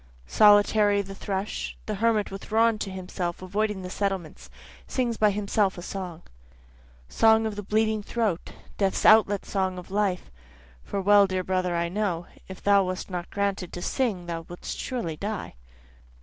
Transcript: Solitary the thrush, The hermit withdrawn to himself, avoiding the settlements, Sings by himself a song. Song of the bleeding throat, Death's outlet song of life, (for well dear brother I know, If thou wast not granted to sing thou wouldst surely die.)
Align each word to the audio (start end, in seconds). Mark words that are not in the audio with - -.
Solitary 0.25 1.03
the 1.03 1.13
thrush, 1.13 1.77
The 1.85 1.93
hermit 1.93 2.31
withdrawn 2.31 2.79
to 2.79 2.89
himself, 2.89 3.43
avoiding 3.43 3.83
the 3.83 3.89
settlements, 3.91 4.49
Sings 4.87 5.15
by 5.15 5.29
himself 5.29 5.77
a 5.77 5.83
song. 5.83 6.23
Song 7.07 7.45
of 7.45 7.55
the 7.55 7.61
bleeding 7.61 8.01
throat, 8.01 8.49
Death's 8.79 9.05
outlet 9.05 9.45
song 9.45 9.77
of 9.77 9.91
life, 9.91 10.31
(for 10.83 10.99
well 10.99 11.27
dear 11.27 11.43
brother 11.43 11.75
I 11.75 11.87
know, 11.87 12.25
If 12.47 12.63
thou 12.63 12.83
wast 12.85 13.11
not 13.11 13.29
granted 13.29 13.71
to 13.73 13.81
sing 13.83 14.25
thou 14.25 14.41
wouldst 14.49 14.75
surely 14.79 15.17
die.) 15.17 15.53